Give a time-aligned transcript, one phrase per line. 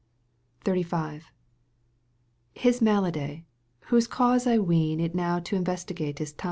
[0.65, 1.25] XXXV.
[2.55, 3.45] His malady,
[3.81, 6.39] whose cause I ween It now to investigate is time.